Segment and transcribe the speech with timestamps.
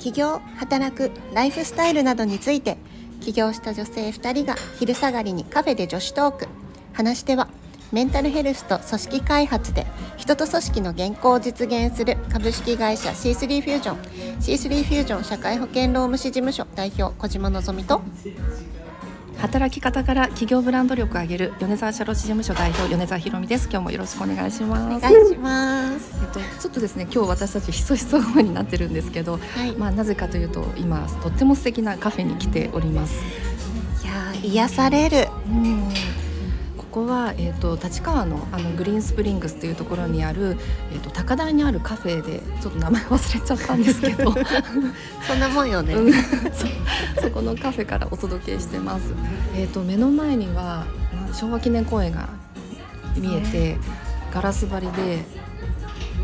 [0.00, 2.78] 起業働くライフスタイルなどについて
[3.20, 6.48] 起業した女性2人が昼下がりにカフェで女子トーク。
[6.94, 7.48] 話し手は
[7.92, 9.86] メンタルヘルスと組織開発で
[10.16, 13.96] 人と組織の現行を実現する株式会社 C3 フュージョン
[14.40, 18.00] C3 フュージョン社会保険労務士事務所代表小島のぞみと
[19.40, 23.68] 働き方から企業ブランド力を上げる米沢社労士事務所代表米沢ひろみです。
[23.70, 24.96] 今日もよろしくお願いします。
[24.96, 26.12] お願いします。
[26.22, 29.72] えっと、ちょっとですね今日私たちひそひそ声になってるんですけど、はい。
[29.76, 33.14] まあなぜかというと今とっても素敵なカフェに来ております。
[34.04, 35.28] いやー癒される。
[35.46, 35.88] うん
[36.90, 40.56] ここは、えー、と立川のあのグリーンスプリングスというところにある、
[40.92, 44.34] えー、と高台にあるカフェでちょっと名前忘れちゃったんですけど。
[45.26, 46.12] そんなもんよね、うん。
[46.12, 46.66] そ
[47.22, 49.14] そこのカフェからお届けしてます。
[49.54, 50.84] えっ、と目の前には
[51.28, 52.28] な昭和記念公園が
[53.16, 53.78] 見えて
[54.32, 55.24] ガラス張りで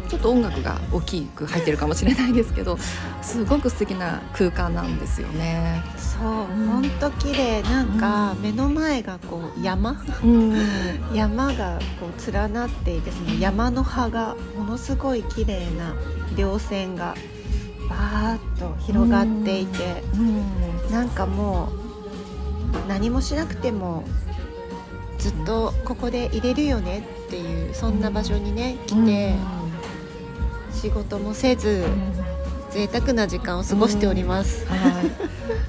[0.09, 2.77] ちょっと音楽が大きく入ってるかもしれないですけど
[3.23, 5.83] すごく素敵な空間なんですよね。
[5.97, 6.69] そう、うん。
[6.69, 7.63] ほんと綺麗。
[7.63, 10.03] なんか目の前がこう山。
[10.23, 10.57] うん、
[11.13, 15.95] 山がこう連なっていてその山の葉がものすごい綺麗な
[16.37, 17.15] 稜線が
[17.89, 20.91] バーッと広がっていて、うん。
[20.91, 21.69] なんかも
[22.85, 24.05] う何もしなくても
[25.19, 29.35] ずっとここで入れるよねっていうそんな場所にね来て
[30.77, 31.85] 仕事もせず
[32.71, 34.67] 贅沢な時間を過ごしております。
[34.67, 34.77] は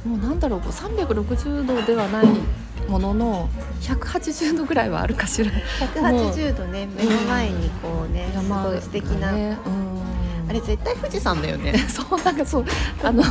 [0.06, 2.26] い、もうなんだろうこう360度ではない
[2.90, 3.50] ものの
[3.82, 5.52] 180度ぐらいはあるかしら。
[5.80, 10.50] 180度ね目の前にこうねす山ごい素敵な、ねうん。
[10.50, 11.78] あれ絶対富士山だよね。
[11.88, 12.66] そうなんかそう
[13.04, 13.24] あの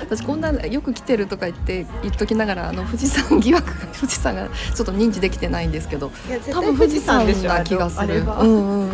[0.00, 8.02] 私こんなよく来てるとか言って言っときながらあの富士山疑惑が富士山がちょっと認知できてないんですけどいや絶多分富士山な気がする。
[8.02, 8.90] あれは、うんうんうん。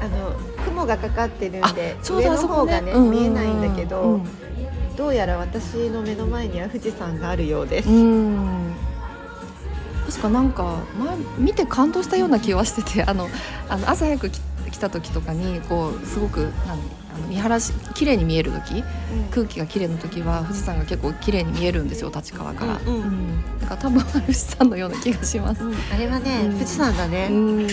[0.00, 4.28] あの雲がかかってるんで上の方がね、うんうん見えないんだけど、うん
[4.96, 7.88] どうやら私の目の前には富士山があるようです。
[7.88, 8.74] うん。
[10.06, 13.26] 確かなんか前見て感動したような気はしててあの
[13.70, 16.78] あの朝早く来来た時とかにこうすごく何
[17.14, 18.84] あの見晴らし綺麗に見える時
[19.30, 22.80] 空気が綺麗な時は富士山が結構綺麗に見えるんですよ立川から。
[22.86, 23.60] うんうん。
[23.60, 25.64] だから多分富士山のような気がします。
[25.64, 25.74] うん。
[25.92, 26.52] あれはね、うん。
[26.52, 27.68] 富士山だね、うん。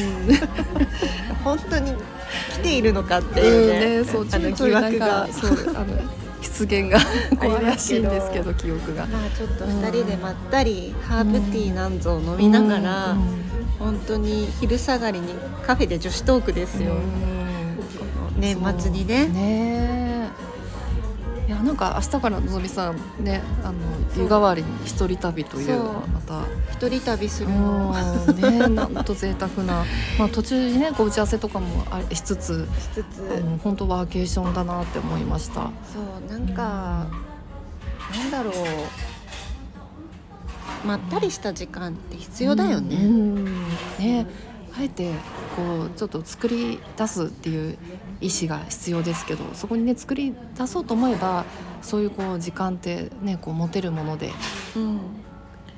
[1.43, 1.93] 本当に
[2.53, 5.87] 来ているのかっていうね,、ね、そうあの疑ちょいちょいなそうあの
[6.41, 6.99] 出現が
[7.39, 9.05] 怪しいんですけど記憶が。
[9.05, 13.47] まあちょっと二人でまったりハーブティーなんぞを飲みながら、うん。
[13.79, 15.33] 本当に昼下がりに
[15.65, 16.95] カフェで女子トークですよ、
[18.37, 19.27] 年末にね。
[19.27, 20.27] ね。
[21.47, 23.75] いやなんか明日からのぞみさんねあの
[24.21, 26.07] 湯代わりに一人旅というそう。
[26.09, 26.43] また。
[26.73, 27.95] 一人旅するの。
[28.27, 29.85] うんねなんと贅沢な。
[30.19, 35.71] まあ途中にねこう打ち合わせとかもあしつつしつつ、あの本当ワーケーションだなって思いました。
[35.91, 37.07] そうなんか、
[38.13, 38.53] なんだろう。
[40.85, 43.45] まったりした時間って必要だよね、うん。
[43.97, 44.27] ね
[44.79, 45.11] あえて
[45.55, 47.77] こうちょっと作り出すっていう
[48.21, 51.45] 意思が必要ですけどそこにね作り出そうと思えば
[51.81, 54.31] そういうこう時間ってねこう持てるもので。
[54.75, 54.99] うん。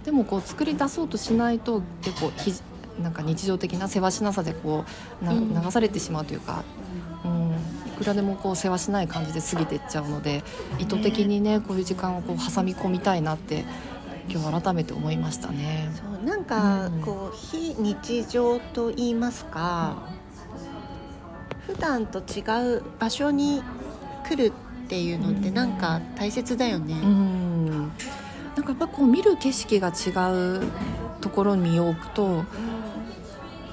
[0.04, 2.54] でもこう作り出そうとしないと結構ひ
[3.02, 4.86] なんか日常的な世話しなさでこ
[5.22, 6.64] う流されてしまうというか、
[7.24, 10.44] うん、いくらでもこう世話しない感じで過ぎていっちゃうので
[10.80, 13.66] 意図的にねこういう時間をこう挟み込みたいなって
[14.31, 15.90] 今日改めて思いましたね。
[15.95, 19.97] そうなんか、うんこう非日常と言いますか、
[21.66, 22.41] 普段と違
[22.78, 23.63] う場所に
[24.28, 24.53] 来る
[24.85, 26.94] っていうのってうんなんか大切だよね。
[26.94, 27.91] うん
[28.56, 30.09] なんかやっぱこう見る景色が違
[30.59, 30.63] う
[31.22, 32.44] ところに置くと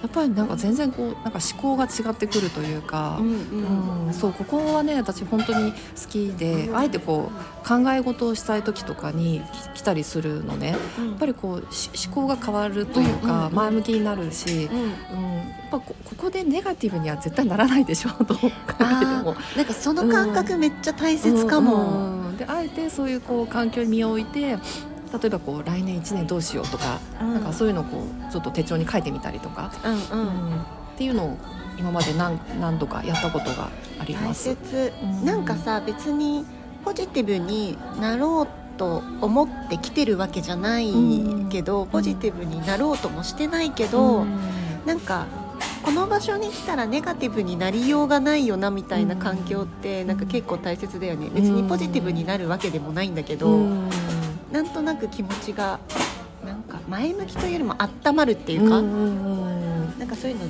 [0.02, 9.42] やっぱりなんか全然こうなんか思考が違ってくるというか、うんそうここはね私本当に好きであえてこう考え事をしたい時とかに
[9.74, 10.68] き来たりするのね。
[10.70, 10.76] や
[11.14, 14.80] っぱりこうし思考が変わるというか前向きになるし、うん。
[14.80, 14.88] うん、
[15.36, 19.36] やっぱこここでネガティブには絶対ならないでしょうと考えても。
[19.56, 22.28] なんかその感覚めっちゃ大切かも。
[22.28, 22.36] うん。
[22.36, 24.58] であえてそういうこう環境に身を置いて
[25.12, 27.34] 例えばこう来年1年どうしようとか、うん。
[27.34, 29.98] なんかそういうのをこうちょっと手帳に書いてみたりとか、うんうん。
[30.00, 30.60] うん。
[30.60, 31.36] っていうのを
[31.78, 33.70] 今まで何何度かやったことが
[34.00, 34.56] ありま大す。
[35.24, 36.44] なんかさ別に
[36.84, 40.92] ポジティブになろうと思ってきてるわけじゃない
[41.50, 44.38] けど、ポジティブになろうともしてないけど、うん。
[44.86, 45.26] なんか
[45.82, 51.30] この場所に来たらネガティブになりようがないよなみたいな環境ってなんか結構大切だよね。
[51.32, 53.88] 別にポジティブになるわけでもないんだけど、うん
[54.52, 55.80] なんとなく気持ちが
[56.44, 59.98] なんか前向きというよりも温まるっていうか、うんうんうん。
[59.98, 60.44] なんかそういうの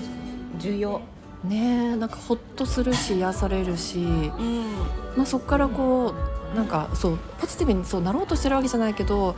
[0.58, 1.00] 重要。
[1.44, 4.64] ねえなんかほっとするし癒されるし、うん。
[5.16, 6.14] まあ、そこからこ
[6.52, 9.36] うなんかそうポジティブにそうなろうとしてるわけじゃないけど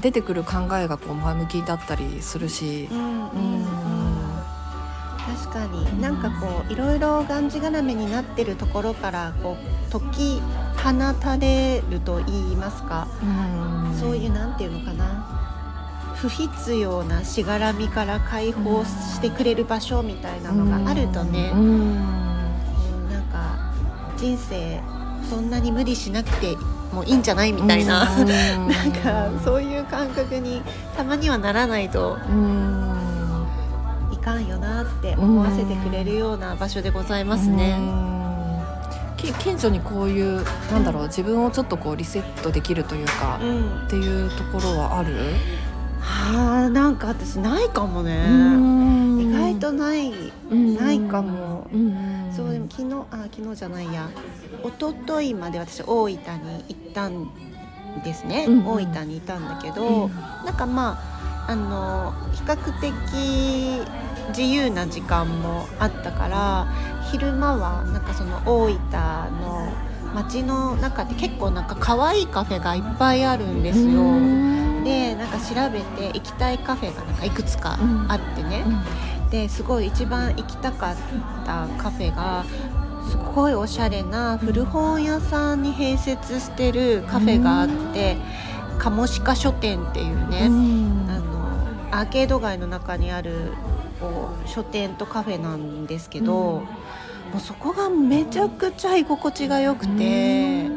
[0.00, 2.88] 出てくる考えがこう前向きだったりするし。
[2.90, 3.66] うんうんうん。
[5.24, 6.00] 確かに。
[6.00, 9.56] なんかこういろいろがんじがらめになってるところからこ
[9.88, 10.42] う解き
[10.84, 13.26] 放たれると言いますか、う
[13.96, 13.98] ん。
[13.98, 15.40] そういうなんていうのかな。
[16.14, 21.60] 不必要なしがらみから解放してくれる場所みたいなのがあるとね、うん。
[21.60, 23.56] うんなんか
[24.18, 24.80] 人生
[25.28, 26.54] そんなに無理しなくて
[26.92, 28.26] もいいんじゃないみたいな、うん。
[28.26, 30.60] なんかそういう感覚に
[30.96, 32.94] たまにはならないとうん。
[34.12, 37.78] いかんよなって思わせてくれるような場所でございますね。
[37.78, 38.13] う
[39.32, 45.14] 近所にこういうなんだろう自分をちょっとこうリセットできるというか、うん、っていうところはある、
[46.00, 48.26] はあなんか私ないかもね。
[49.22, 50.12] 意外とない、
[50.50, 51.68] ないかも。
[51.72, 54.10] うんそうでも昨日あ昨日じゃないや。
[54.64, 56.18] 一昨日まで私大分に
[56.68, 57.30] 行ったん
[58.02, 58.66] ですね、うんうん。
[58.66, 60.08] 大分にいたんだけど、
[60.44, 60.98] なんかま
[61.46, 62.92] ああの比較的
[64.28, 66.66] 自由な時間もあったから
[67.10, 68.80] 昼間はなんかその大分
[69.40, 69.72] の
[70.14, 74.02] 街の中で結構なんか可愛いカフェがいっぱいあるんですよ。
[74.84, 77.78] でなんか調べて行きたいカフェがなんかいくつか
[78.08, 78.64] あってね、
[79.30, 80.96] ですごい一番行きたかっ
[81.46, 82.44] たカフェが
[83.08, 88.16] すごいおしゃれな古本屋さんに併設してるカフェがあって
[88.78, 93.52] 鴨鹿書店っていうね、あのアーケード街の中にある
[94.46, 96.64] 書店とカフェなんですけど、も
[97.36, 100.70] うそこがめちゃくちゃ居心地が良くて。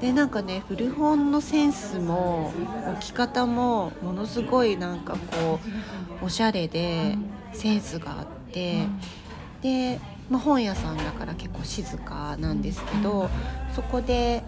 [0.00, 2.52] でなんかね古本のセンスも
[2.98, 5.60] 置き方もものすごいなんかこ
[6.20, 7.16] うおしゃれで
[7.54, 8.82] センスがあって、
[9.62, 9.98] で、
[10.28, 13.30] まあ、本屋さんだから結構静かなんですけど、
[13.74, 14.44] そこで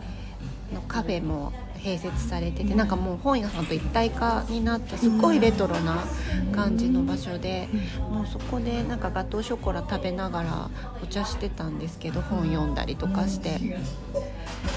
[0.74, 1.52] のカフェも
[1.86, 6.04] 併設されててなんかもう本屋さんと一体化になったすっごいレトロな
[6.52, 7.68] 感じの場所で、
[8.10, 13.78] もうそこでなんかガトーショコラ食べながらお茶してたんですけど本読んだりとかして、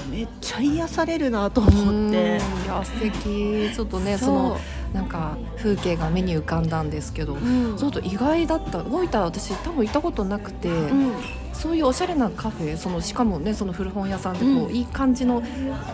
[0.08, 2.36] めっちゃ癒されるなと思って。
[2.64, 3.74] いや素敵。
[3.74, 4.56] ちょっとねその
[4.92, 7.76] なんか風景が目に浮かんだんですけど、うん。
[7.76, 11.12] ちょっと意外だった大分私多分行ったことなくて、うん。
[11.52, 14.74] そういうおしゃれなカフェそのしかもねその古本屋さんでこう、うん。
[14.74, 15.42] いい感じの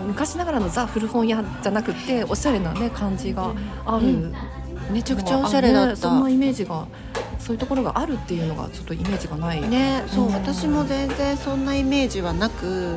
[0.07, 3.53] 昔ながらのザ古本屋じゃなくておしゃれなね感じが
[3.85, 4.35] ある、うん。
[4.91, 5.91] めちゃくちゃおしゃれだった。
[5.91, 6.87] あねそんなイメージが
[7.39, 12.97] そういうところがあるっていうのがちょっとイメージがない、ねそう、うん私も全然そんなイメージはなく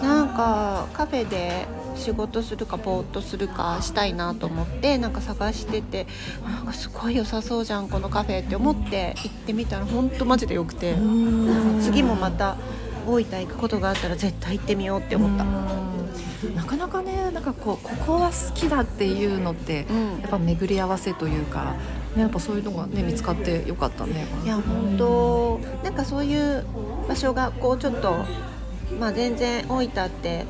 [0.00, 1.66] なんかカフェで
[2.00, 6.06] 仕事するかぼーっとするかしたいなと思ってなんか探してて
[6.44, 11.00] なんかすごい良さそうじゃんこのカフェって思って行ってみたらほんとマジでよくて、う
[11.78, 12.56] ん次もまた
[13.06, 15.44] 大分行くことがあったら絶対行ってみようって思った。
[15.44, 16.00] うん
[16.54, 21.76] なかなかねなんかこうここは好きだっていうのってうんやっぱ巡り合わせというか、
[22.16, 24.26] ね、やっぱそういうのがね見つかってよかったね。
[24.44, 26.64] いや本当なんかそういう
[27.08, 28.24] 場所がこうちょっと
[28.98, 30.46] まあ全然大分って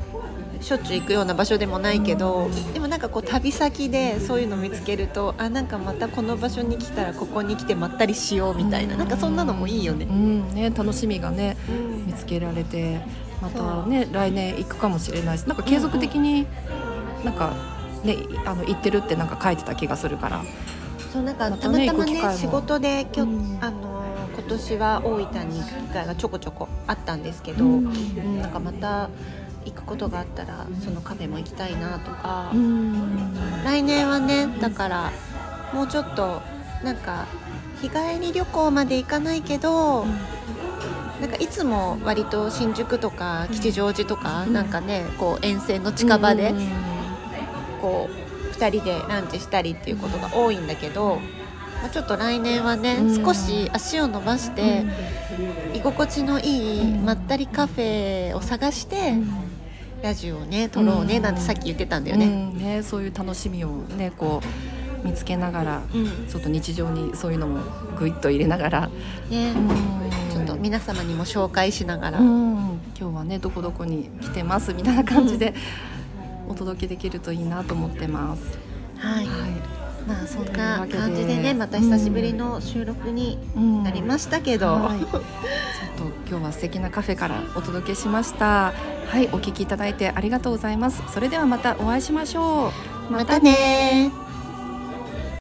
[0.61, 10.05] しょっちゅう行くような場所でもないけどでもなんかこう旅先でそういうの見つけるとあなんかまたこの場所に来たらここに来てまったりしようみたいななんかそんなのもいいよね。
[10.05, 10.13] う。
[10.13, 10.53] ん。
[10.53, 12.05] ね楽しみがねうん。
[12.05, 13.01] 見つけられて
[13.41, 16.45] またね来年行くかもしれないしなんか継続的に
[17.25, 17.53] なんか
[18.03, 20.43] ねあの行ってるってなんか書いてた気がするから。
[21.11, 23.57] そうなんかまたまたまね仕事できょ、うん。
[23.61, 28.41] あの今年は大分に行く機会がちょこちょこあったんですけど、うんうん。
[28.41, 29.09] なんかまた
[29.65, 32.51] 行くことがあったらそのカフェも行きたいなとか。
[32.53, 33.33] うん。
[33.63, 35.11] 来年はねだから
[35.73, 36.41] もうちょっと
[36.83, 37.27] なんか
[37.81, 40.05] 日帰り旅行まで行かないけど、
[41.19, 44.53] なんかいつも割と新宿とか吉祥寺とか、うん。
[44.53, 46.69] なんかねこう沿線の近場でうん。
[47.81, 51.15] こう2人でランチしたりっていうことが多いんだけど、
[51.81, 53.25] まあ、ちょっと来年はね、うん。
[53.25, 54.85] 少し足を伸ばして、
[55.73, 57.05] 居心地のいいうん。
[57.05, 59.50] まったりカフェを探して、うん
[60.01, 62.25] ラジオをね撮ろうねなんてさっき言ってたんだよね。
[62.25, 62.57] うん。
[62.57, 64.41] ねそういう楽しみをねこ
[65.03, 66.27] う見つけながらうん。
[66.27, 67.61] ちょっと日常にそういうのも
[67.97, 68.89] ぐいっと入れながら、
[69.29, 69.51] ね。
[69.51, 69.69] うん。
[70.31, 72.79] ちょっと皆様にも紹介しながら、うん。
[72.99, 75.53] 今日はねどこどこに来てますみたいな感じで
[76.47, 78.57] お届けできるといいなと思ってます。
[78.97, 83.37] はい、はまあそんな感じでねまた久しぶりの収録に
[83.83, 85.23] なりましたけど、はい、 ちょっと
[86.29, 88.73] 今日は素敵なカフェからお届けしました。
[89.07, 91.03] はい、お聞きいただいてありがとうございます。
[91.09, 92.71] それではまたお会いしましょ
[93.09, 93.13] う。
[93.13, 94.30] またねー